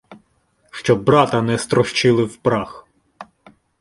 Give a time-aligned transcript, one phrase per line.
[0.71, 2.87] Щоб брата не строщили в прах.